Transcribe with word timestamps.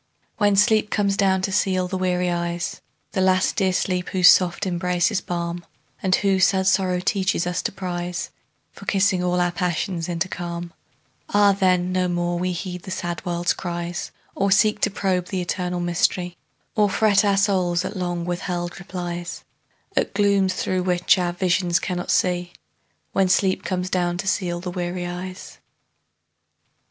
When 0.37 0.55
sleep 0.55 0.89
comes 0.89 1.15
down 1.15 1.43
to 1.43 1.51
seal 1.51 1.87
the 1.87 1.95
weary 1.95 2.31
eyes, 2.31 2.81
The 3.11 3.21
last 3.21 3.55
dear 3.55 3.71
sleep 3.71 4.09
whose 4.09 4.31
soft 4.31 4.65
embrace 4.65 5.11
is 5.11 5.21
balm, 5.21 5.63
And 6.01 6.15
whom 6.15 6.39
sad 6.39 6.65
sorrow 6.65 6.99
teaches 6.99 7.45
us 7.45 7.61
to 7.61 7.71
prize 7.71 8.31
For 8.71 8.85
kissing 8.87 9.23
all 9.23 9.39
our 9.39 9.51
passions 9.51 10.09
into 10.09 10.27
calm, 10.27 10.73
Ah, 11.29 11.51
then, 11.51 11.91
no 11.91 12.07
more 12.07 12.39
we 12.39 12.51
heed 12.51 12.81
the 12.81 12.89
sad 12.89 13.23
world's 13.27 13.53
cries, 13.53 14.11
Or 14.33 14.49
seek 14.49 14.81
to 14.81 14.89
probe 14.89 15.27
th' 15.27 15.35
eternal 15.35 15.79
mystery, 15.79 16.35
Or 16.75 16.89
fret 16.89 17.23
our 17.23 17.37
souls 17.37 17.85
at 17.85 17.95
long 17.95 18.25
withheld 18.25 18.79
replies, 18.79 19.43
At 19.95 20.15
glooms 20.15 20.55
through 20.55 20.81
which 20.81 21.19
our 21.19 21.33
visions 21.33 21.77
cannot 21.79 22.09
see, 22.09 22.53
When 23.11 23.29
sleep 23.29 23.63
comes 23.63 23.91
down 23.91 24.17
to 24.17 24.27
seal 24.27 24.61
the 24.61 24.71
weary 24.71 25.05
eyes. 25.05 25.59